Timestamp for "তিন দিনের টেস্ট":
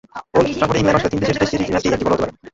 1.13-1.69